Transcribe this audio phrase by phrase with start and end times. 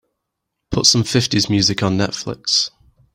[0.71, 2.71] Put some fifties music on Netflix